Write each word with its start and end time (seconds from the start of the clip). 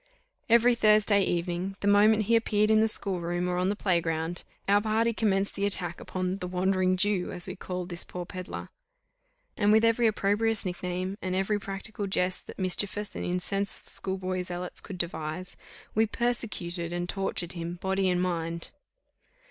Every 0.49 0.73
Thursday 0.73 1.21
evening, 1.23 1.75
the 1.81 1.87
moment 1.87 2.23
he 2.23 2.35
appeared 2.35 2.71
in 2.71 2.79
the 2.79 2.87
school 2.87 3.19
room, 3.21 3.47
or 3.47 3.57
on 3.57 3.69
the 3.69 3.75
play 3.75 4.01
ground, 4.01 4.43
our 4.67 4.81
party 4.81 5.13
commenced 5.13 5.53
the 5.53 5.67
attack 5.67 5.99
upon 5.99 6.39
"the 6.39 6.47
Wandering 6.47 6.97
Jew," 6.97 7.31
as 7.31 7.45
we 7.45 7.55
called 7.55 7.89
this 7.89 8.03
poor 8.03 8.25
pedlar; 8.25 8.69
and 9.55 9.71
with 9.71 9.85
every 9.85 10.07
opprobrious 10.07 10.65
nickname, 10.65 11.19
and 11.21 11.35
every 11.35 11.59
practical 11.59 12.07
jest, 12.07 12.47
that 12.47 12.57
mischievous 12.57 13.15
and 13.15 13.23
incensed 13.25 13.85
schoolboy 13.85 14.41
zealots 14.41 14.81
could 14.81 14.97
devise, 14.97 15.55
we 15.93 16.07
persecuted 16.07 16.91
and 16.91 17.07
tortured 17.07 17.51
him 17.51 17.75
body 17.75 18.09
and 18.09 18.23
mind. 18.23 18.71